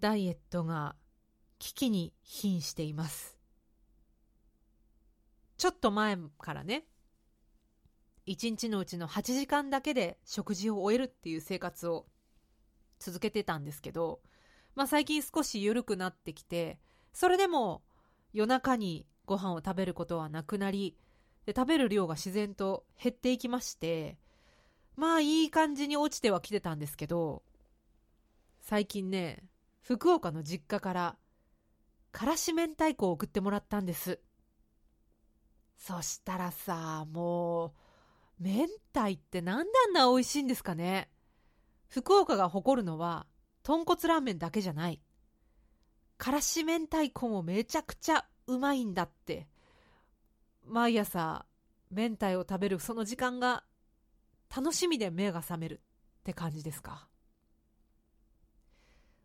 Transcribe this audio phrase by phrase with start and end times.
[0.00, 0.94] ダイエットが
[1.58, 3.38] 危機に瀕しています。
[5.56, 6.84] ちょっと前からね
[8.28, 12.06] 1日のうちの8時間だけで食事を終えるっていう生活を
[13.00, 14.20] 続けてたんですけど、
[14.76, 16.78] まあ、最近少し緩くなってきて
[17.12, 17.82] それでも
[18.32, 20.96] 夜中にご飯を食べることはなくなり
[21.46, 24.16] で食べる量が自然と減っていきまして
[24.94, 27.42] まあいい感じに落ちてはきてたんですけど
[28.60, 29.42] 最近ね
[29.82, 31.16] 福岡の実家から
[32.12, 34.20] からし明太子を送ってもらったんです。
[35.76, 37.72] そしたらさもう
[38.40, 41.10] 明太ってなんであんな美味しいんですかね。
[41.88, 43.26] 福岡が誇るのは
[43.62, 45.00] 豚骨ラーメンだけじゃない。
[46.16, 49.46] からし明太子もめちゃくちゃうまいんだって。
[50.64, 51.46] 毎朝
[51.90, 53.64] 明太を食べるその時間が
[54.54, 55.80] 楽しみで目が覚める
[56.20, 57.08] って感じですか。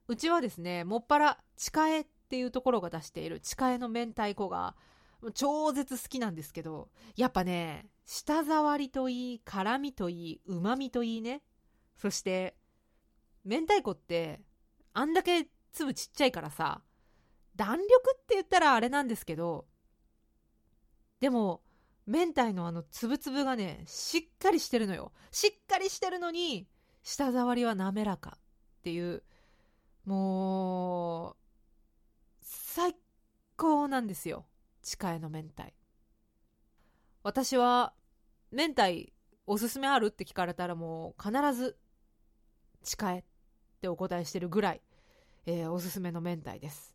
[0.07, 4.75] うちはですねもっぱら地下絵っていうところが出している地下絵の明太子が
[5.33, 11.41] 超絶好きなんですけどやっぱね舌触りといい辛みといいうまみといいね。
[11.95, 12.55] そして
[13.45, 14.41] 明太子って
[14.93, 16.81] あんだけ粒ちっちゃいからさ
[17.55, 19.65] 弾力って言ったらあれなんですけど
[21.19, 21.61] でも
[22.05, 25.13] 明太のあのつぶつぶがねしっかりしてるのよ。
[25.31, 26.67] しっかりしてるのに
[27.03, 29.23] 舌触りは滑らかっていう
[30.05, 31.35] もう
[32.41, 32.95] 最
[33.55, 34.45] 高なんですよ。
[34.81, 35.73] 地下への明太。
[37.23, 37.93] 私は
[38.51, 39.11] 明太
[39.47, 41.77] おすすめあるって聞かれたらもう必ず
[42.83, 43.23] 地下へっ
[43.81, 44.81] てお答えしてるぐらい、
[45.45, 46.93] えー、おすすめの明太です。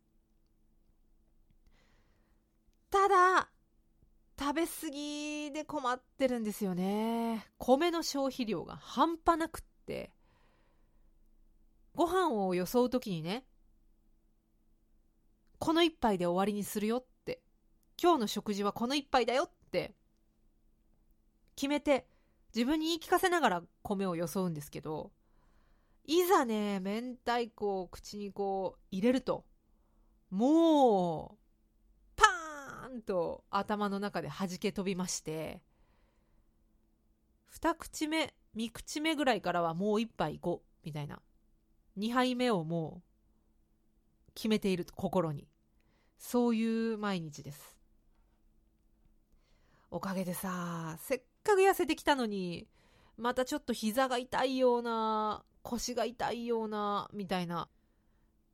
[2.90, 3.48] ただ
[4.38, 7.46] 食べ過ぎで困ってるんですよね。
[7.58, 10.12] 米の消費量が半端なくって。
[11.98, 13.42] ご飯をよそう時にね
[15.58, 17.40] この一杯で終わりにするよって。
[18.00, 19.96] 今日の食事はこの一杯だよって。
[21.56, 22.06] 決めて
[22.54, 25.10] 自分に言い聞かせながら米をよそうんですけど
[26.04, 29.44] いざね明太子を口にこう入れると
[30.30, 31.38] もう
[32.14, 35.60] パーンと頭の中で弾け飛びまして
[37.46, 41.20] 二口目三口目ぐらいからはもう一杯5みたいな。
[41.98, 43.02] 2杯目をも
[44.28, 45.48] う決めている心に。
[46.18, 47.76] そういう毎日です。
[49.90, 52.68] おかげでさせっかく痩せてきたのに
[53.16, 57.68] またちょっと膝が痛いような腰が痛いようなみたいな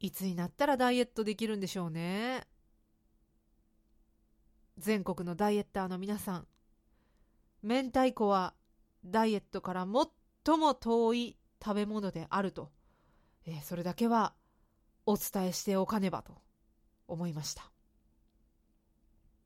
[0.00, 2.46] いつになったらダイエットできるんでしょうね。
[4.78, 6.46] 全国のダイエッターの皆さん
[7.62, 8.54] 明太子は
[9.04, 9.86] ダイエットから
[10.44, 12.70] 最も遠い食べ物であると。
[13.46, 14.34] えー、それだけは
[15.06, 16.32] お伝えしておかねばと
[17.08, 17.70] 思いました。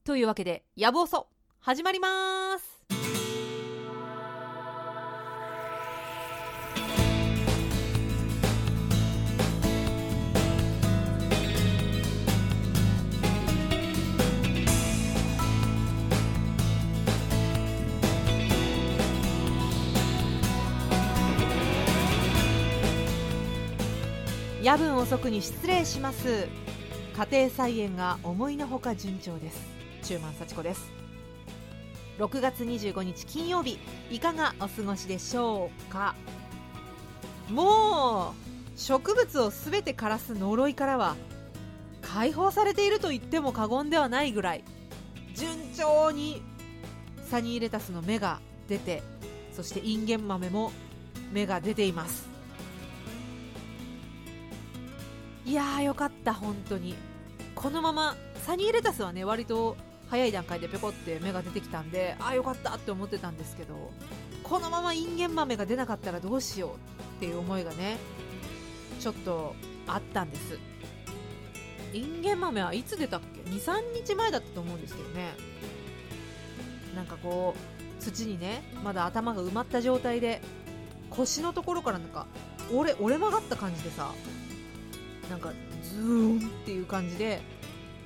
[0.05, 1.29] というわけで、野望そ
[1.61, 2.78] 始まります
[24.69, 26.47] 夜分遅くに失礼します。
[27.17, 29.59] 家庭菜園が思いのほか順調です。
[30.03, 30.93] 中満幸子です。
[32.19, 33.79] 6月25日金曜日
[34.11, 36.15] いかがお過ごしでしょうか？
[37.49, 38.35] も
[38.77, 41.17] う植物をすべて枯らす呪いからは
[42.03, 44.65] 解放されていると言っても過言ではないぐらい
[45.35, 46.43] 順調に
[47.31, 49.03] サニーレタスの芽が出て
[49.51, 50.73] そしてインゲン豆も
[51.33, 52.37] 芽が出ています。
[55.49, 56.95] いやーよかった本当に。
[57.55, 58.15] このまま
[58.45, 59.79] サニーレタスはね割と
[60.11, 63.91] 早い段階でぴょこって芽が出てきたんでああよかったって思ってたんですけど
[64.43, 66.71] このままインゲン豆が出なかったらどうしよう
[67.17, 67.97] っていう思いがね
[69.01, 69.55] ちょっと
[69.87, 70.59] あったんです。
[71.95, 75.33] インゲン豆はいつ出たっけ？23日前だったと思うんですけどね。
[76.95, 77.55] なんかこ
[77.99, 80.43] う土にねまだ頭が埋まった状態で
[81.09, 82.27] 腰のところからなんか
[82.71, 84.13] 折れ折れ曲がった感じでさ
[85.29, 85.53] なんか
[85.83, 87.41] ズーンっていう感じで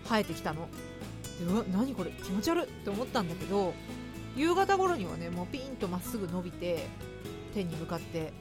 [0.05, 0.69] 生えてきたの。
[1.39, 2.11] でうわ何これ？
[2.11, 3.75] 気持ち悪って思ったんだけど
[4.37, 6.87] 夕方頃にはねもうピンとまっすぐ伸びて
[7.55, 8.33] 天に向かって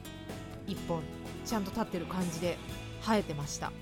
[0.66, 1.02] 1本
[1.44, 2.58] ちゃんと立ってる感じで
[3.02, 3.72] 生えてました。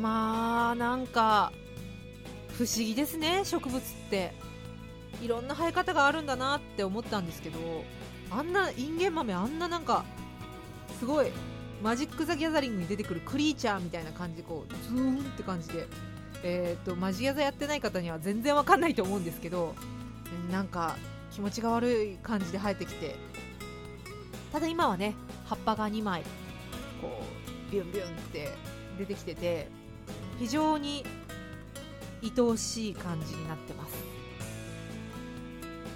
[0.00, 1.52] まあなんか
[2.56, 3.80] 不思議ですね植物っ
[4.10, 4.32] て。
[5.22, 7.58] いろんな生え方があるんだなって思ったんですけど
[8.30, 10.04] あんなインゲン豆あんななんか
[10.98, 11.28] すごい
[11.84, 15.86] マジック・ザ・ギャザリングに出てくるクリーチャーみたいな感じでこうズーンって感じで、
[16.42, 19.74] えーと、マジギャザやってない方には全然わかんないと思うんですけど
[20.50, 20.96] なんか
[21.30, 23.16] 気持ちが悪い感じで生えてきて。
[24.54, 25.16] ただ今はね
[25.46, 26.22] 葉っぱが2枚
[27.02, 27.22] こ
[27.68, 28.52] うビュンビュンって
[28.96, 29.68] 出てきてて
[30.38, 31.04] 非常に
[32.22, 33.94] 愛おしい感じになってます。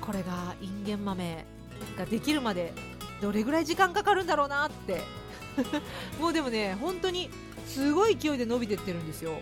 [0.01, 1.45] これがインゲン豆
[1.97, 2.73] ができるまで
[3.21, 5.03] どれぐらい時間かかるんだろうなって
[6.21, 7.31] もうでもね本当に
[7.67, 9.41] すごい勢いで伸びてってるんですよ。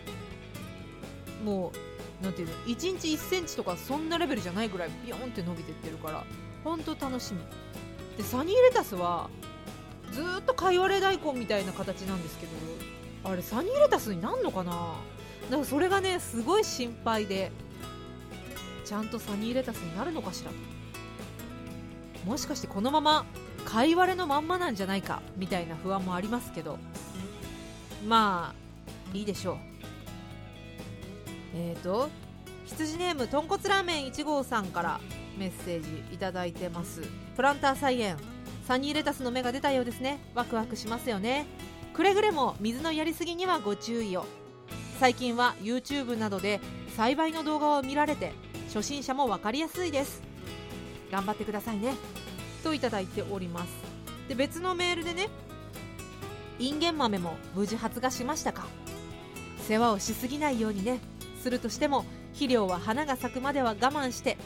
[1.45, 1.73] も
[2.21, 6.25] うなんていうの1日1センチとかそんなレベルじゃないぐらいビヨンって伸びてってるから
[6.65, 7.41] 本当楽しみ。
[8.17, 9.29] でサニーレタスは
[10.13, 12.53] ずっとかいわれ大根みたいな形なんですけど
[13.31, 14.95] あれサニーレタスになんのかな？
[15.51, 17.53] だからそれがねすごい心配で
[18.85, 20.51] ちゃんとサニーレタスになるのかしら？
[22.25, 23.27] もしかしてこのまま
[23.67, 26.79] かいわれのまんまなんじゃないかみたいな不安もありますけど。
[28.07, 29.57] まあいいでしょう。
[31.55, 32.09] えっ、ー、と
[32.65, 35.01] 羊ネームとんこつラーメン1号さんから
[35.37, 37.03] メッセージいただいてます。
[37.35, 38.17] プランター菜園
[38.67, 40.21] サニーレタスの芽が出たようですね。
[40.35, 41.47] ワクワクしますよね。
[41.93, 44.27] くれぐれも水のやりすぎにはご注意を。
[45.01, 46.61] 最近は YouTube などで
[46.97, 48.33] 栽培の動画を見られて
[48.69, 50.23] 初心者も分かりやすいです。
[51.11, 51.95] 頑張ってくださいね。
[52.67, 53.69] といただいております。
[54.29, 55.29] で別のメールでね
[56.59, 58.67] インゲン豆も無事発芽しましたか？
[59.69, 60.99] 世話をしすぎないようにね
[61.41, 64.37] するとしても肥料は花が咲くまでは我慢して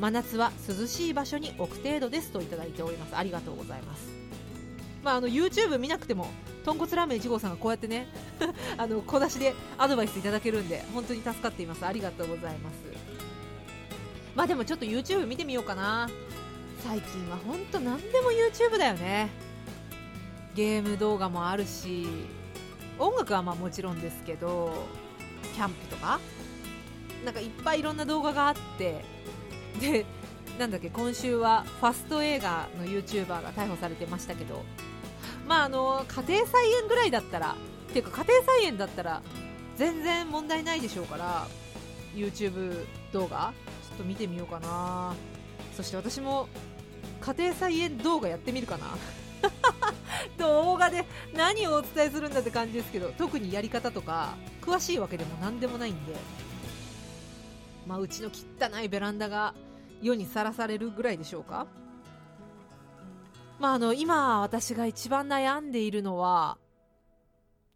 [0.00, 3.16] 真夏は涼しい場所に置く程度ですといただいております。
[3.16, 4.08] ありがとうございます。
[5.04, 6.26] まあ、あの YouTube 見なくても
[6.64, 8.08] 豚骨ラーメン1号さんがこうやってね
[8.76, 11.86] あの小出しでアドバイスいただけるんで本当に助かっています。
[11.86, 12.74] ありがとうございます。
[14.34, 16.08] まあでもちょっと YouTube 見てみようかな。
[16.84, 19.28] 最近は本当何でも YouTube だよね。
[20.54, 22.06] ゲーム動画もあるし
[22.98, 24.72] 音楽はまあもちろんですけど
[25.54, 26.18] キャンプとか
[27.24, 29.04] なんかいっぱいいろんな動画があって
[29.80, 30.04] で
[30.58, 34.64] なんだっけ今週はファスト映画の YouTuber が逮捕されてましたけど
[35.46, 37.54] まああの家庭菜園ぐらいだったら
[37.88, 39.22] っていうか家庭菜園だったら
[39.76, 41.46] 全然問題ないでしょうから
[42.16, 43.52] YouTube 動画
[43.88, 45.14] ちょっと見てみようかな。
[45.78, 46.48] そして私も
[47.20, 48.86] 家庭菜園動画やってみるかな？
[50.38, 51.04] 動画で
[51.34, 56.14] 何をお伝えするんだって感じですけど特にやり方とか詳しいわけでも何でもないんで。
[57.86, 59.54] まあうちの汚いベランダが
[60.02, 61.66] 世にさらされるぐらいでしょうか？
[63.58, 66.58] まああの今私が一番悩んでいるのは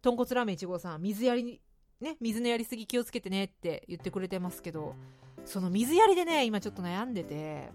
[0.01, 1.59] 豚骨ラーメン1号さん水やり
[1.99, 4.95] ね水のやりすぎ気をつけてねって言ってくれてますけど
[5.45, 7.71] その水やりでね今ちょっと悩んでて。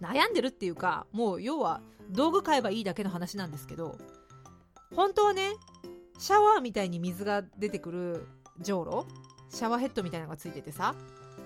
[0.00, 3.96] 悩んでるっていうかもう要は道具買えばいいだけの話なんですけど
[4.94, 5.50] 本当はね
[6.18, 8.26] シャワーみたいに水が出てくる
[8.60, 9.06] じょうろ
[9.50, 10.94] シャワーヘッドみたいなのがついててさ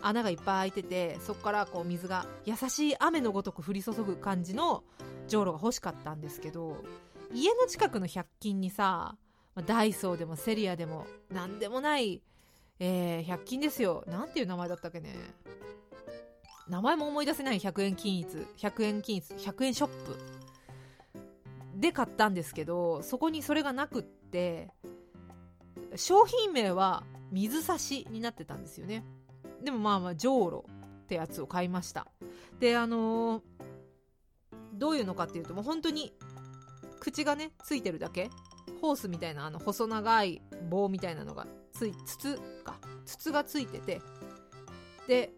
[0.03, 4.85] 穴がいっぱい開いててそこからこう水が優しい雨のごとく降り注ぐ感じの
[5.27, 6.77] じょうろが欲しかったんですけど
[7.33, 9.17] 家の近くの100均にさ
[9.67, 12.23] ダイソーでもセリアでも何でもない、
[12.79, 14.05] えー、100均ですよ。
[14.07, 15.15] なんていう名前だったっけね。
[16.71, 18.29] 名前も思い出せない100円均一
[18.59, 20.17] 100円均一100円ショップ
[21.75, 24.69] で買ったんですけどそこにそれがなくって
[25.97, 27.03] 商品名は
[27.33, 29.05] 水差しになってたんですよね。
[29.63, 30.65] でもまあまあじょうろ
[31.03, 32.07] ってやつを買いました。
[32.61, 33.43] であのー、
[34.75, 36.13] どういうのかっていうともう本当に
[37.01, 38.31] 口がねついてるだけ。
[38.81, 40.41] ホースみたいなあの細長い
[40.71, 42.79] 棒みたいなのがつい筒か。
[43.07, 44.01] 筒がついてて。
[45.09, 45.33] で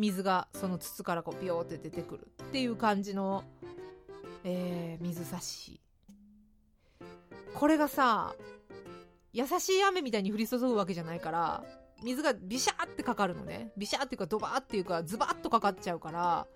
[0.00, 3.44] 水がその筒からこうビヨーって出てくるっていう感じの、
[4.44, 5.80] えー、水差し。
[7.52, 8.34] これがさ
[9.32, 11.64] 優しい雨みたいに降り注ぐわけじゃないから
[12.02, 13.72] 水がビシャーってかかるのね。
[13.76, 16.46] ビシャーっていうかドバーっていうかズバッとかかっちゃうから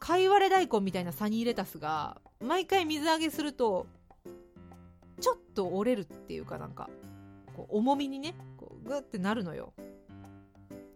[0.00, 3.86] かいわれ大根みたいなサニーレタスが毎回水揚げすると
[5.20, 6.90] ちょっと折れるっていうかなんか
[7.56, 9.72] こう重みにねこうグッてなるのよ。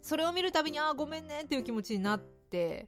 [0.07, 2.87] それを見るたびにああごめんねっていう気持ちになって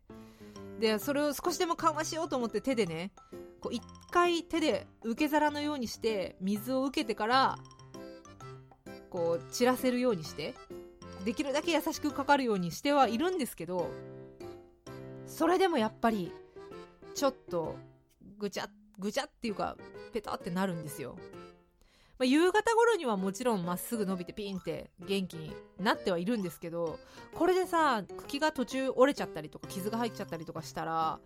[0.79, 3.11] でそれを少しでも緩和しようと思って手でね
[3.61, 3.83] こう一
[4.13, 7.59] 回手で受け皿のようにして水を受けてから
[9.11, 10.55] こう散らせるようにして
[11.25, 13.91] できるだけ優しくかかるようにしてはいるんですけど
[15.27, 16.33] それでもやっぱり
[17.17, 17.75] ちょっと
[18.39, 19.77] ぐちゃぐちゃっていうか
[20.13, 21.17] ペタってなるんですよ、
[22.19, 26.99] まあ、夕方頃にはもちろんまっすぐ伸びてピンって元気になってはいるんですけど
[27.35, 31.21] これでさ茎が途中折れちゃったりとか傷が入っちゃったりとかしたら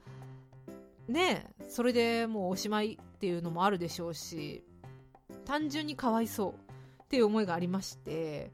[1.08, 4.62] ねそれでもうおしまいっていうのもあるでしょうし
[5.46, 6.52] 単純にかわいそう
[7.04, 8.50] っていう思いがありまして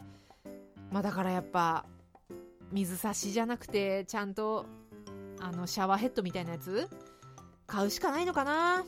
[0.93, 1.87] まあだからやっぱ
[2.71, 4.65] 水差しじゃなくてちゃんと
[5.41, 6.89] あのシャワーヘッドみたいなやつ
[7.67, 8.85] 買うしかないのかな。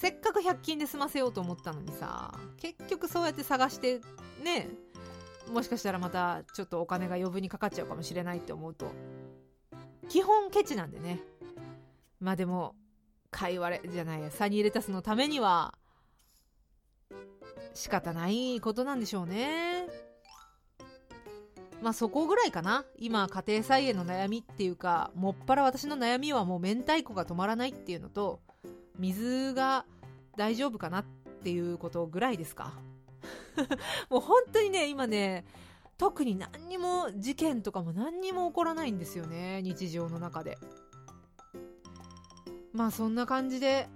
[0.00, 4.00] せっかく100均で済ませようと思ったのにさ結局そうやって探して
[4.42, 4.70] ね
[5.52, 8.92] もしかしたらまたちょっとお金が余分にかかっちゃうかもしれないって思うと
[10.08, 11.20] 基本ケチなんでね。
[12.18, 12.74] まあでも
[13.30, 15.74] 貝割れじゃないやサニーレタスのためには
[17.74, 19.86] 仕方ないことなんでしょうね。
[21.82, 22.86] まあそこぐらいかな。
[22.98, 28.40] 今家庭菜園の悩みっていうかもっぱら私の悩みはもう明太子が止まらないっていうのと
[29.00, 29.84] 水が
[30.36, 31.04] 大丈夫かなっ
[31.42, 32.74] ていうことぐらいですか？
[34.10, 35.44] もう本当にね今ね
[35.98, 40.58] 特に何にも事件とかも何にも起こらないんですよね日常の中で。
[42.72, 43.88] まあそんな感じで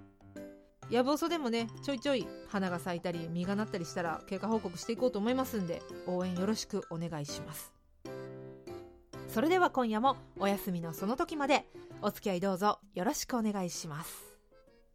[0.89, 7.73] やぶおそでもねちょいちょい花が咲いたり実がなったりしたら経過報告していこうと思いますんで応援よろしくお願いします。
[9.29, 11.65] それでは今夜もお休みのその時まで
[12.01, 14.24] お付き合いどうぞよろしくお願いします。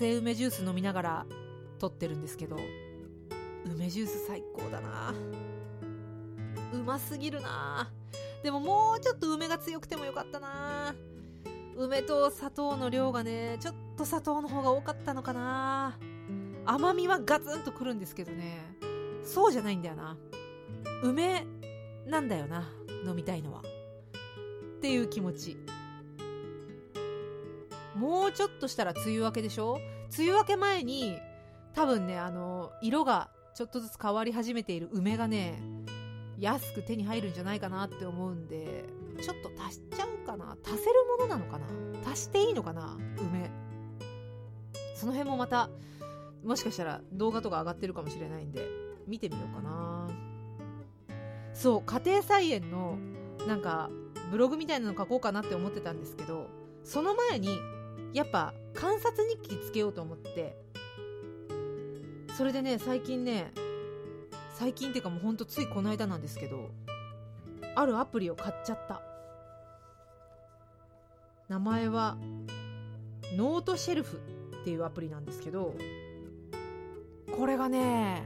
[0.00, 1.26] 今自家製梅ジュース飲みながら
[1.78, 2.56] 撮ってるんですけど
[3.66, 5.12] 梅ジュース最高だな。
[6.72, 7.92] うますぎるな。
[8.42, 10.94] でももうちょっと梅が強くてもよかったな。
[11.76, 15.98] 梅と砂糖の量がねちょっと砂糖の方が多かったのかな。
[16.64, 18.58] 甘みはガツンとくるんですけどね。
[19.22, 20.16] そうじゃないんだよな。
[21.02, 21.46] 梅
[22.06, 22.70] なんだよな
[23.04, 23.60] 飲みたいのは。
[23.60, 25.58] っていう気持ち。
[27.94, 29.78] もうちょっとしたら梅雨明けでしょ。
[30.16, 31.18] 梅雨明け前に
[31.74, 35.62] 多分ねあの色がちょっとずつ変わり始めている梅がね
[36.38, 38.84] 安く手に入るんじゃないかなって思うんで
[39.22, 40.56] ちょっと足しちゃうかな。
[40.64, 41.66] 足せるものなのかな。
[42.10, 43.50] 足していいのかな梅。
[44.94, 45.68] その辺もまた
[46.44, 48.66] もしかしたら動画とか上がってるかもしれないんで
[49.06, 50.08] 見てみようかな。
[51.52, 52.96] そう家庭菜園の
[53.46, 53.90] なんか
[54.30, 56.46] ブログみたいなの書こうかなって思ってたんですけど
[56.84, 57.58] その前に
[58.14, 60.56] やっぱ観察日記つけようと思って。
[62.36, 63.52] それでね最近ね
[64.54, 66.70] 最近っていうかもうほんとついこの間なんですけど
[67.74, 69.02] あるアプリを買っちゃった。
[71.48, 72.16] 名前は
[73.36, 74.20] ノートシェルフ
[74.62, 75.74] っていうアプリなんですけど
[77.36, 78.22] これがね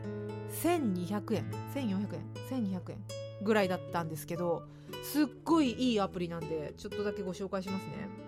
[0.63, 2.99] 1200円1400円1200円
[3.43, 4.63] ぐらいだったんですけど
[5.03, 8.24] すっごいいいアプリなんでちょっとだけご紹介しますね。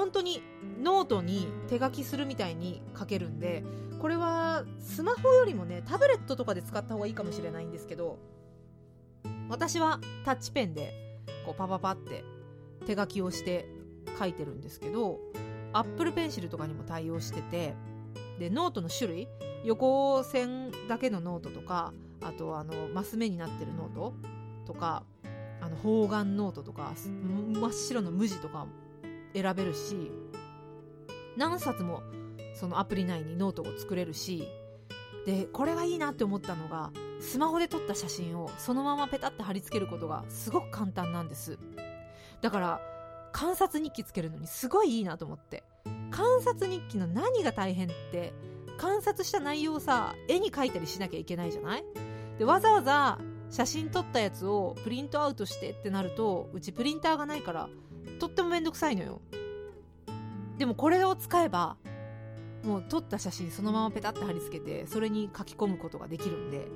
[0.00, 0.42] 本当に
[0.82, 3.62] ノートに手書きするみたいに書けるんで
[4.00, 8.18] これはスマホよりもねタブレットとかで使った方がいいかもしれないんですけど
[9.50, 10.94] 私はタッチペンで
[11.44, 12.24] こうパパパって
[12.86, 13.68] 手書きをして
[14.18, 15.20] 書いてるんですけど
[15.74, 17.74] Apple Pencil とかにも対応してて
[18.38, 19.28] でノートの種類
[19.64, 21.92] 横線だけのノートとか
[22.22, 24.14] あとあのマス目になってるノート
[24.64, 25.02] とか
[25.60, 28.66] あの方眼ノートとか真っ白の無地とか
[29.34, 30.10] 選べるし
[31.36, 32.02] 何冊も
[32.54, 34.48] そのアプリ内にノートを作れるし
[35.26, 41.58] でこれがいいなって思ったのがスマホで撮った写真をそのままペタッて貼り付けることがすごく簡単なんです。
[42.40, 42.80] だから
[43.32, 45.62] 観察日記つけるのにすごいいいなと思って。
[46.10, 48.32] 観察日記の何が大変って
[48.78, 51.84] 観察した内容をさ絵に描いたりしなきゃいけないじゃない？
[52.38, 53.18] でわざわざ
[53.50, 57.68] 写真撮ったやつをプリントアウトしてってなるとうちプリンターがないから
[58.20, 59.20] とってもめんどくさいのよ。
[60.58, 61.76] でもこれを使えば
[62.64, 66.68] もう撮った写真そのままペタッて貼り付けてそれに書き込むことができるんで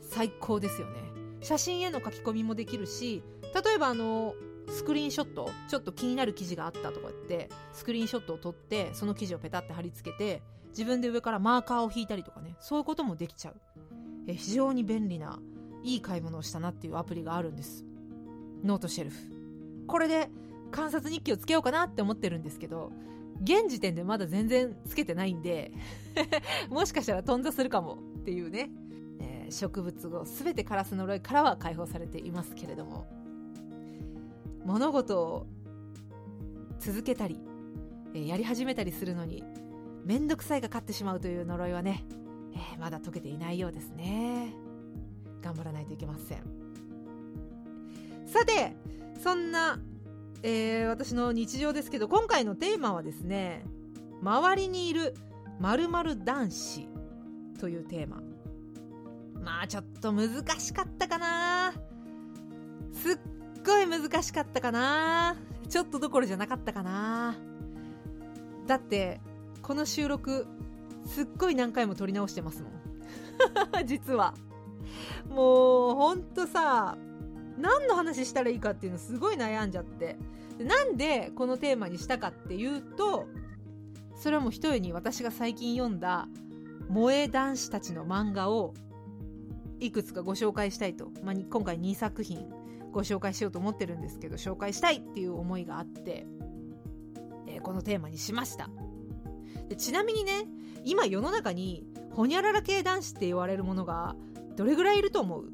[0.00, 1.00] 最高ですよね。
[1.42, 3.22] 写真への書き込みもできるし
[3.64, 4.34] 例えばあの
[4.68, 13.60] スクリーンショットちょっと気になる記事があったとか言ってスクリーンショットを撮ってその記事をペタッて貼り付けて自分で上からマーカーを引いたりとかねそういうこともできちゃう。
[14.28, 15.40] え非常に便利な
[15.82, 17.84] いい買い物をしたなっていうアプリがあるんです。
[18.62, 19.16] ノートシェルフ。
[19.88, 20.30] これで
[20.72, 22.90] 観察日記をつけようかなって思ってるんですけど
[23.42, 25.72] 現時点でまだ全然つけてないんで
[26.70, 28.70] もしかしたら頓挫するかもっていうね、
[29.20, 33.06] えー、植物を全てカラス呪いからは解放されていますけれども
[34.64, 35.46] 物事を
[36.78, 37.38] 続けたり、
[38.14, 39.44] えー、やり始めたりするのに
[40.04, 42.04] 面倒くさいが勝ってしまうという呪いはね、
[42.54, 44.52] えー、まだ解けていないようですね。
[45.42, 46.42] 頑張らないといけません。
[48.26, 48.74] さて
[49.22, 49.78] そんな
[50.42, 53.64] えー、私の日常ですけど今回のテーマはですね
[54.22, 55.14] 周りにいる
[55.60, 56.88] 〇〇男子
[57.60, 58.22] というテーマ。
[59.40, 61.72] まあちょっと難しかったかな。
[62.92, 63.18] すっ
[63.64, 65.36] ごい難しかったかな。
[65.68, 67.36] ちょっとどころじゃなかったかな。
[68.66, 69.20] だって
[69.62, 70.46] この収録
[71.06, 72.72] すっごい何回も撮り直してますもん。
[73.86, 74.34] 実は。
[75.28, 76.96] もうほんとさ
[77.62, 80.16] 何の話したらいいかっていうのすごい悩んじゃって。
[80.58, 83.26] でなんでこのテーマにしたかっていうと
[84.16, 86.28] それはもうひとえに私が最近読んだ
[86.88, 88.74] 萌え男子たちの漫画を
[89.80, 92.50] いくつかご紹介したいと、まあ、今回2作品
[92.92, 96.26] ご紹介しようと思ってるんですけど紹介したいっていう思いがあって、
[97.48, 98.68] えー、このテーマにしました。
[99.68, 100.44] でちなみにね
[100.84, 104.14] 今世の中にホニャララ系男子って言われるものが
[104.56, 105.52] どれぐらいいると思う？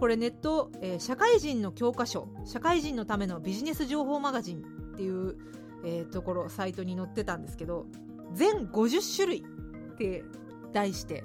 [0.00, 4.60] これネット、えー、社会人の教科書社会人のためのビジネス情報マガジンっ
[4.96, 5.36] ていう、
[5.84, 7.84] えー、ところサイトに載ってたんですけど
[8.32, 10.24] 全50種類って
[10.72, 11.24] 題して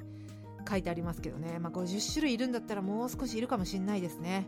[0.69, 4.45] 書いてありますけどね、まあ、50種類いるんだったらもう少しいるかもしんないですね。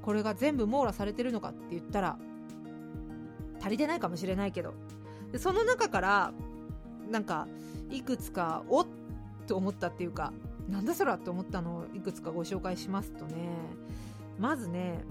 [0.00, 2.16] これが全部網羅されてるのかって言ったら
[3.60, 4.72] 足りてないかもしれないけど。
[5.36, 6.32] その中から
[7.10, 7.46] なんか
[7.90, 8.86] いくつかおっ
[9.46, 10.32] と思ったっていうか
[10.68, 13.34] なんだそらって思ったのをいくつかご紹介しますとね
[14.38, 15.04] まずね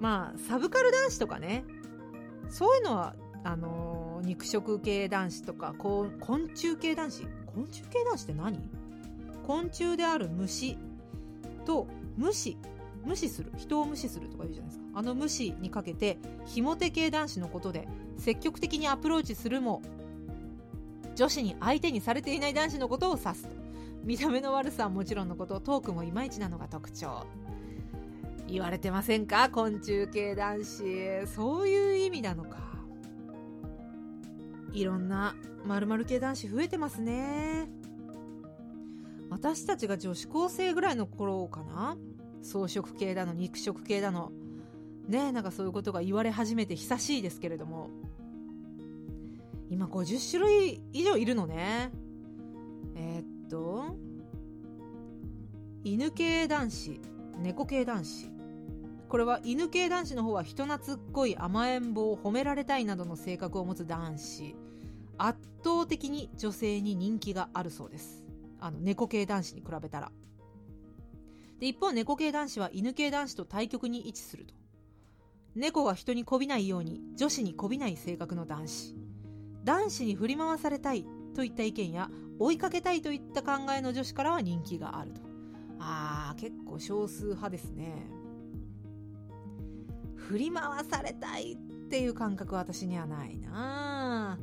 [0.00, 1.64] まあサブカル男子とかね
[2.48, 6.10] そういうのはあのー、肉食系男子とか昆
[6.50, 7.26] 虫系男子？
[7.54, 8.58] 昆虫系男子って何？
[9.46, 10.78] 昆虫である虫
[11.64, 12.56] と無視
[13.04, 13.50] 無視する。
[13.56, 14.84] 人を無視するとか言うじゃないですか。
[14.94, 19.80] あの無視にかけてひも手系男子のことで積極的にアプローチするも
[21.14, 23.59] 女子に相手にされていない男子のことを指すと。
[24.02, 27.26] 見た目の悪さはもちろんのことトークもいまいちなのが特徴。
[28.48, 29.48] 言われてませんか？
[29.50, 31.26] 昆虫系男子。
[31.26, 32.58] そういう意味なのか。
[34.72, 35.34] いろんな
[35.66, 37.68] 〇〇系男子増えてますね。
[39.28, 41.96] 私たちが女子高生ぐらいの頃かな？
[42.42, 44.32] 草食系だの肉食系だの。
[45.06, 47.90] ねなんかそういうことが言われ始めて久しいですけれども。
[49.68, 51.92] 今50種類以上いるのね。
[52.96, 53.96] えー、っと
[55.84, 57.00] 犬系男子
[57.38, 58.30] 猫系男子。
[59.08, 64.54] これは犬系男子の方は人懐っこい甘えん坊褒められたいなどの性格を持つ男子。
[65.18, 68.24] 圧倒的に女性に人気があるそうです。
[68.60, 70.12] あの猫系男子に比べたら。
[71.58, 74.54] で一方猫系男子は犬系男子と対極に位置すると。
[75.54, 78.94] 猫が人にこびないように女子にこびない性格の男子。
[79.64, 85.20] 男子に振り回されたいといった意見や追いかけたいといった考えの女子からは人気があると。
[85.78, 88.06] あー結構少数派ですね。
[90.16, 91.56] 振り回されたいっ
[91.88, 94.38] ていう感覚は私にはないな。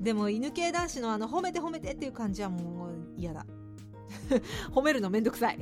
[0.00, 3.46] でも犬系男子のあの褒めて褒めてっていう感じはもう嫌だ。
[4.72, 5.58] 褒めるのめんどくさい。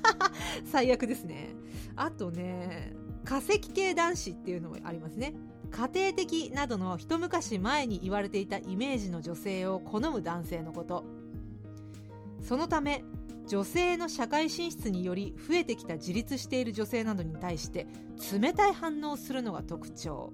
[0.70, 1.54] 最悪ですね。
[1.96, 2.94] あとね
[3.24, 5.34] 化石系男子っていうのもありますね。
[5.70, 11.04] 家庭的などの一昔前に言われていたイメージの女性を好む男性のこと。
[12.42, 13.04] そのため
[13.46, 17.86] 女性の社会進出により増えてきた自立している女性などに対して
[18.32, 20.32] 冷たい反応をするのが特徴。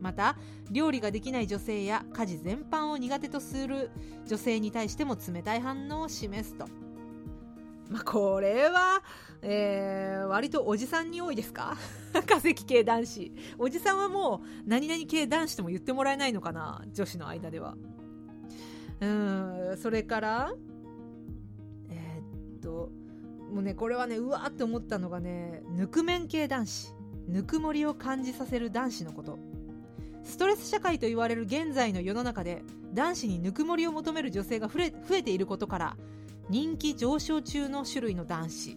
[0.00, 0.36] また
[0.70, 3.90] 料理ができない女性や家事全般を苦手とする
[4.26, 6.66] 女性に対しても冷たい反応を示すと。
[7.92, 9.02] まあこれは
[9.44, 11.76] えー、割とおじさんに多いですか？
[12.28, 13.32] 化石系男子。
[13.58, 16.84] おじさんはもう何々系男子とも言ってもらえないのかな？
[16.92, 17.76] 女子の間では。
[19.00, 20.52] うん、それから、
[21.90, 22.92] えー、っと、
[23.52, 26.94] もうね、これはね、うわーって思ったのがね、ぬくめん系男子。
[27.26, 29.40] ぬくもりを感じさせる男子のこと。
[30.22, 32.62] ストレス社会と言われる現在の世の中で
[32.94, 34.84] 男子にぬくもりを求める女性が増
[35.16, 35.96] えていることから
[36.48, 38.76] 人気上昇中の種類の男子。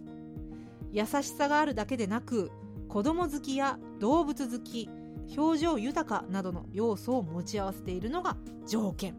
[0.91, 2.51] 優しさがあるだけでなく
[2.88, 4.89] 子供好きや動物好き
[5.38, 9.15] 表情豊かなどの要素を持ち合わせているのが条件。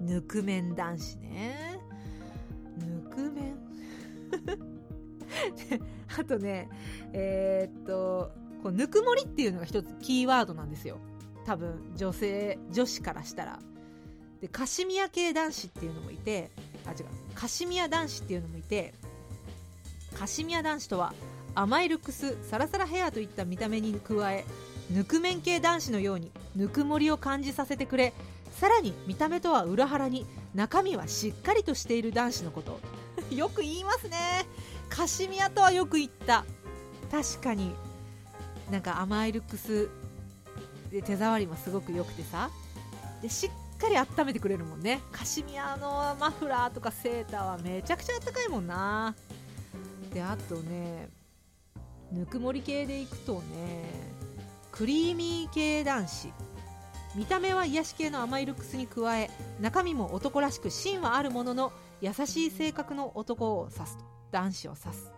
[0.00, 1.78] ぬくめん男子ね。
[2.78, 3.58] ぬくめん
[6.18, 6.68] あとね
[7.12, 10.98] えー、っとこうぬくもりっていうのが一つキーワードなんですよ。
[11.44, 13.58] 多分女性女子からしたら。
[14.40, 16.50] でカシミヤ系男子っていうのもいて
[16.86, 17.23] あ違う。
[17.34, 18.94] カシミヤ男子っていうのもいて
[20.18, 21.12] カシミヤ男子とは
[21.54, 24.44] 甘いルックスサラサラヘアといった見た目に加え
[24.90, 28.12] ぬくめん系男子のようにぬくもりを感じさせてくれ
[28.52, 32.80] さらに見た目とは裏腹に中身はしっかりとしている男子のこと。
[33.34, 34.46] よく言いますね。
[34.88, 36.44] カシミヤとはよく言った。
[37.10, 37.74] 確かに
[38.70, 39.88] なんか甘いルックス
[40.90, 42.50] で手触りもすごく良くてさ。
[43.22, 43.50] でしっ
[43.84, 45.00] かり温めてくれるもんね。
[45.12, 49.14] カシミヤのマフラーとかセーターはめちゃくちゃあったかいもんな。
[50.12, 51.08] であとね
[52.10, 53.40] ぬくもり系でいくとね
[54.72, 56.32] クリーミー系男子。
[57.14, 64.04] 見た目は癒し系の甘いルックスに加え中身も男らしく芯はあるものの優しい性格の男を指すと。
[64.32, 65.12] 男子を指す。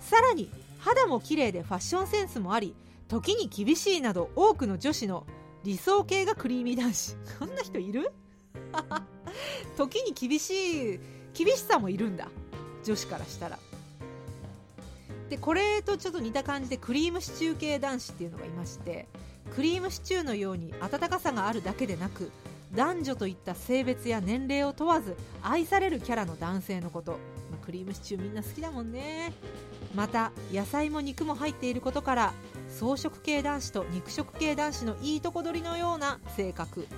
[0.00, 2.74] さらに肌も綺麗でファッションセンスもあり
[3.08, 5.26] 時に厳しいなど多くの女子の
[5.64, 7.16] 理想系がクリーミー男子。
[7.38, 8.12] こんな人いる？
[9.76, 11.00] 時に厳しい
[11.32, 12.28] 厳しさもいるんだ。
[12.84, 13.58] 女子からしたら。
[15.30, 19.08] でこれとちょっと似た感じでクリームシチュー系男子っていうのがいまして
[19.54, 22.30] クリームシチューのように温かさがあるだけでなく
[22.74, 27.12] 男女といった性別や年齢を問わず愛されるキャラの男性のこと、
[27.50, 29.32] まあ、クリームシチューみんな好きだもんね。
[29.94, 32.32] また野菜も肉も入っていることから
[32.76, 36.88] 草食系男子と肉食系男子のいいとこ取りのような性格。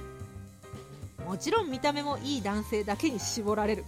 [1.26, 3.84] もちろん見た目もいい男性だけに絞られる。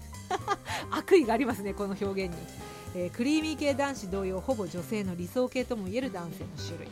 [0.91, 2.41] 悪意がありますねこの表現に、
[2.95, 6.89] えー、クリーミー系男子同様ほぼ女性の理想系ともいえる男性の種類。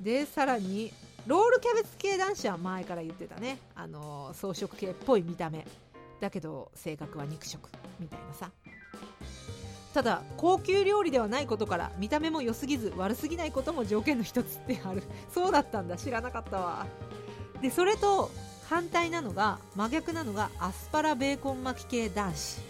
[0.00, 0.92] でさらに
[1.26, 3.58] ロールキャベツ系男子は前から言ってたね。
[3.74, 5.66] あの草食系っぽい見た目。
[6.20, 8.50] だけど性格は肉食みたいなさ。
[9.92, 15.02] ただ高級料理ではないことから見た目も良すぎず悪すぎないことも条件の一つってある。
[15.32, 15.96] そうだったんだ。
[15.96, 16.86] 知らなかったわ。
[17.60, 18.30] でそれと
[18.68, 22.60] 反対なのが真逆なのがアスパラベーコン巻き系男子。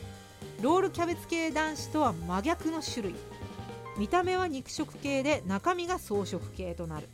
[0.62, 3.14] ロールキャベツ系男子とは真逆の種類。
[3.98, 7.08] 見た目は肉食系で中身が草食系となる。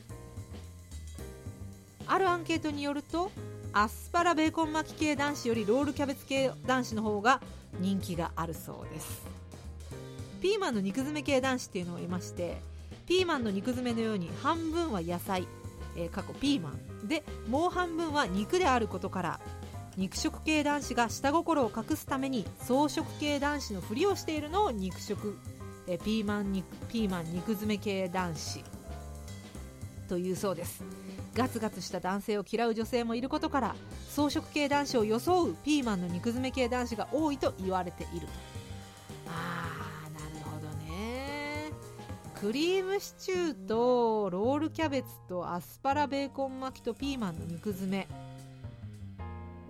[2.07, 3.33] あるアンケートによると
[3.73, 7.41] アスパラベーコン巻き系男子よりロールキャベツ系男子の方が
[7.81, 9.36] 人気があるそうです。
[10.47, 12.57] ピーマンの肉詰め系男子っていうのがいまして
[13.05, 15.49] ピーマンの肉詰めのように半分は野菜、
[15.97, 16.71] えー、過去ピーマ
[17.03, 17.09] ン。
[17.09, 19.41] でもう半分は肉であることから
[19.97, 25.37] 肉食系男子が下心を隠すために草食系男子のふりをしているのを肉食、
[25.89, 28.63] え、ピーマン肉ピーマン肉詰め系男子。
[30.09, 30.85] というそうです。
[31.35, 33.77] ガツガツした男性を嫌う女性もいることから
[34.13, 38.29] 草食系男子を装うピーマンの肉詰め系男子が多いと言われている。
[39.29, 39.56] あ
[42.41, 48.07] クリームシチューとロールキャベツとアスパラベーコン巻きとピーマンの肉詰め。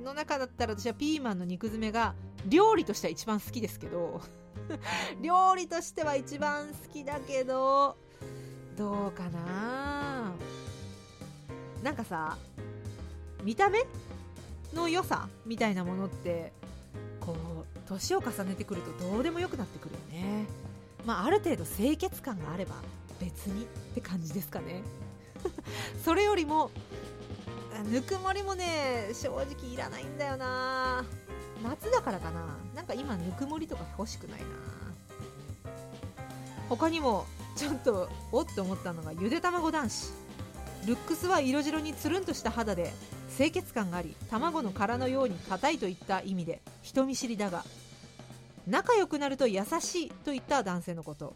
[0.02, 2.14] の中だったら私はピーマンの肉詰めが
[2.46, 4.20] 料理としては一番好きですけど
[5.20, 7.96] 料理としては一番好きだけど
[8.76, 10.32] どうかな？
[11.82, 12.36] なんかさ
[13.42, 13.84] 見た目
[14.72, 16.52] の良さみたいなものって
[17.20, 20.46] こう年を重ねてくるとどうでもよくなってくるよね。
[21.06, 22.74] まあある程度清潔感があれば
[23.20, 24.82] 別にって感じですかね。
[26.04, 26.70] それよりも
[27.90, 31.04] ぬくもりもね正直いらないんだよな。
[31.62, 32.58] 夏だからかな。
[32.74, 34.46] なんか今ぬくもりとか欲しくないな。
[36.68, 40.12] 他にもちょっとおって思ったのがゆで卵男子。
[40.86, 42.92] ルックスは色白につるんとした肌で
[43.36, 47.64] 清潔感があり卵の殻のように硬いといった意味で人見知りだが
[48.66, 51.34] 仲良くなると優しいといった男性のこと。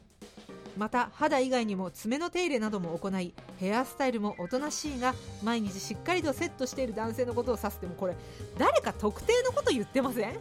[0.78, 8.14] また肌以外にも爪の手入れなども行いヘアスタイルもおとなしいが毎日しっかりとセットしている男性のことを指すてもこれ
[8.56, 10.38] 誰か特定のこと言ってません？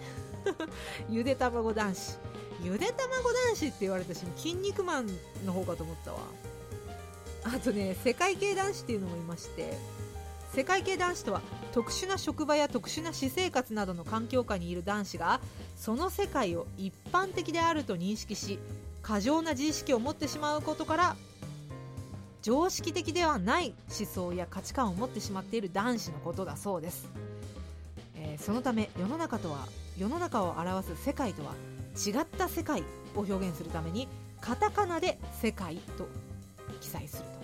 [1.10, 2.18] ゆで卵男子。
[2.64, 5.08] ゆで卵男子って言われたし筋肉マン
[5.46, 6.20] の方かと思ったわ。
[7.44, 9.78] あとね世界系男子っていうのもいまして
[10.54, 15.40] 世界系男子とは特殊な職場や特殊な私生活などの環境下にいる男子が
[15.80, 18.60] その世界を一般的であると認識し
[19.02, 21.16] 過剰な自意識を持ってしまうことから
[22.42, 27.08] 常識的ではない思想や価値観を持ってしまっている男子のことだそうです、
[28.18, 31.54] えー、そのため世の中とは世の中を表す世界とは
[31.96, 32.82] 違った世界
[33.16, 34.10] を表現するために
[34.42, 36.10] カタカナで世界と
[36.82, 37.39] 記載すると。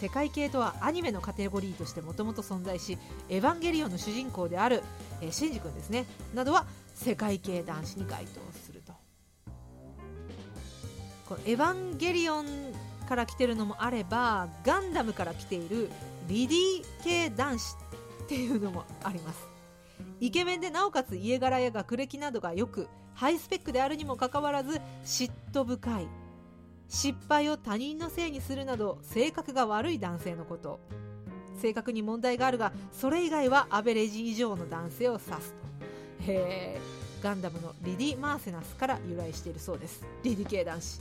[0.00, 2.96] 世界系とはアニメのカテゴリーとしてもともと存在し
[3.28, 4.82] エヴァンゲリオンの主人公である、
[5.20, 6.06] えー、シンジ君ですね。
[6.34, 8.92] などは世界系男子に該当すると。
[11.28, 12.46] このエヴァンゲリオン
[13.08, 15.90] から来てるのもあればガンダムから来ている
[16.28, 16.58] リディ
[17.02, 17.76] 系男子
[18.24, 19.48] っていうのもあります。
[20.20, 26.08] イケメンでなおかつ家柄や学歴などがよくハイスペックであるにもかかわらず嫉妬深い。
[26.88, 30.80] 失敗を他人のせいにするなど性格が悪い男性のこと。
[31.60, 35.42] 性格に問題があるがそれ以外はアベレージ以上の男性を指すと。
[36.32, 36.80] へ
[37.20, 40.04] ガンダムのリディ・マーセナスから由来しているそうです。
[40.22, 41.00] リディ系男子。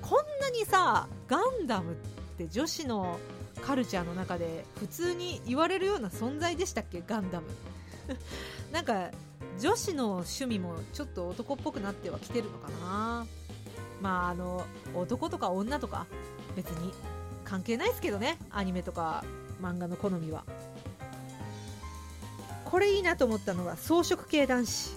[0.00, 1.94] こんなにさガンダムっ
[2.38, 3.18] て女子の
[3.62, 7.02] カルチャーの中で普通に言われるような存在でしたっけ？
[7.04, 7.46] ガンダム。
[8.70, 9.10] なんか
[9.58, 13.26] 女子の趣味もちょっと男っぽくなってはきてるのかな。
[14.00, 16.06] まああの男とか女とか
[16.54, 16.92] 別に
[17.44, 19.24] 関係ないですけどねアニメとか
[19.62, 20.44] 漫画の好みは。
[22.64, 24.94] これいいなと思ったのが装飾系男子。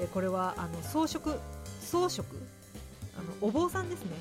[0.00, 1.38] えこれはあの装飾
[1.80, 2.24] 装飾？
[3.16, 4.16] あのお坊さんですね。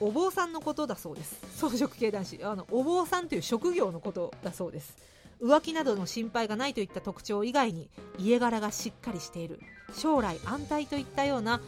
[0.00, 1.40] お坊さんのことだそうです。
[1.56, 2.44] 装飾系男子。
[2.44, 4.96] あのお坊さんという職業のことだそうです。
[5.40, 9.60] 浮気などの心配がないといった特徴以外に家柄がしっかりしている。
[9.94, 11.60] 将来安泰といったような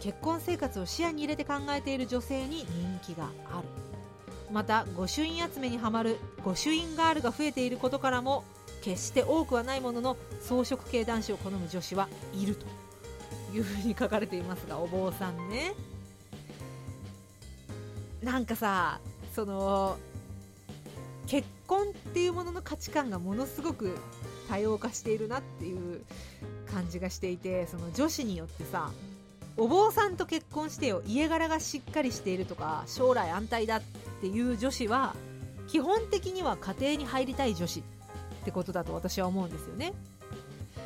[0.00, 2.66] 結婚生活を視野に入れて考えている女性に
[3.04, 3.68] 人気がある。
[4.52, 8.44] また御朱印集めにはまる御朱印ガールが増えていることからも
[8.82, 12.66] 決して多くはないものの装飾系男子を好む女子はいると。
[13.52, 15.72] いうふうに書かれていますがお坊さんね。
[18.22, 19.00] なんかさ
[19.34, 19.98] その
[21.26, 23.96] 結婚っていうものの価値観がものすごく
[24.48, 26.04] 多様化しているなっていう
[26.72, 28.90] 感じがしていてその女子によってさ
[29.56, 33.82] お坊さんと結婚してよ家柄がしっかりしているとか将来安泰だっ
[34.20, 35.14] ていう女子は
[35.66, 37.82] 基本的には家庭に入りたい女子っ
[38.44, 39.92] てことだと私は思うんですよね。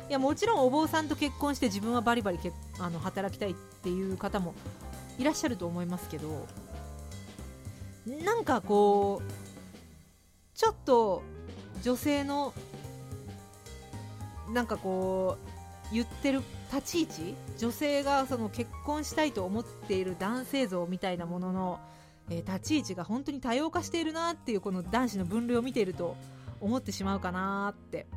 [0.09, 4.53] いやもちろんお坊さんと結婚して自分はバリバリけあの働きたいっていう方も
[5.17, 6.47] いらっしゃると思いますけど
[8.25, 11.23] なんかこうちょっと
[11.81, 12.53] 女性の
[14.53, 15.37] なんかこ
[15.91, 16.41] う言ってる
[16.73, 21.79] 立ち位置女性がその結婚したいと思っている男性像みたいなものの、
[22.29, 26.15] えー、立ち位置が本当に多様化しているなっていうこの男子の分類を見ていると
[26.61, 28.07] 思ってしまうかなって。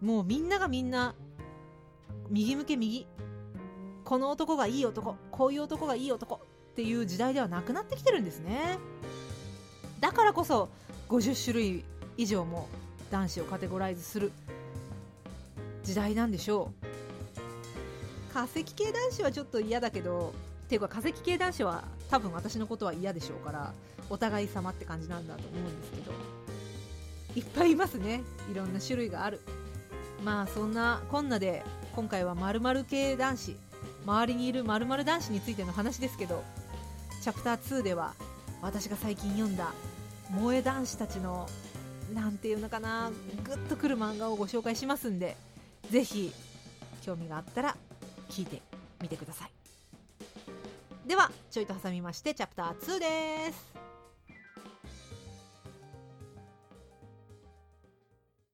[0.00, 1.14] もうみんながみんな
[2.30, 3.06] 右向け右。
[4.04, 8.78] この男がいい男こういう男がいい男っていう時代ではなくなってきてるんですね。
[10.00, 10.68] だからこそ
[11.08, 11.84] 50種類
[12.16, 12.68] 以上も
[13.10, 14.32] 男子をカテゴライズする
[15.84, 16.79] 時代なんでしょう。
[18.32, 20.32] 化石系男子はちょっと嫌だけど
[20.66, 23.72] っていうか化石系男子は多分私のことは嫌でしょうから
[24.08, 26.12] お互い様って感じなんだと思うんですけど。
[27.36, 28.22] いっぱいいますね。
[28.50, 29.40] いろんな種類がある。
[30.24, 31.62] まあそんなこんなで
[31.94, 33.56] 今回は〇〇系男子
[34.04, 36.44] 周りにいる〇〇男子についての話ですけど
[37.22, 38.14] チャプター2では
[38.60, 39.72] 私が最近読んだ
[40.34, 41.48] 萌え男子たちの
[42.12, 43.10] なんていうのかな
[43.44, 45.36] グッとくる漫画をご紹介しますんで
[45.90, 46.32] ぜひ
[47.02, 47.76] 興味があったら
[48.30, 48.62] 聞いて
[49.02, 49.50] みてください。
[51.06, 53.89] ではちょいと挟みましてチャプター2です。